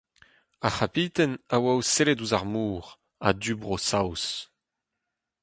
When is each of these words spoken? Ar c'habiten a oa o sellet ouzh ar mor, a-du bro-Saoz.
Ar 0.65 0.73
c'habiten 0.77 1.31
a 1.55 1.57
oa 1.63 1.73
o 1.79 1.81
sellet 1.93 2.21
ouzh 2.23 2.37
ar 2.37 2.45
mor, 2.53 2.85
a-du 3.27 3.53
bro-Saoz. 3.61 4.25